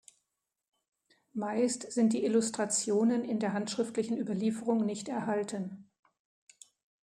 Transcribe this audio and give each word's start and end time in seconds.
Meist 1.33 1.91
sind 1.91 2.13
die 2.13 2.25
Illustrationen 2.25 3.23
in 3.23 3.39
der 3.39 3.53
handschriftlichen 3.53 4.17
Überlieferung 4.17 4.83
nicht 4.83 5.07
erhalten. 5.07 5.91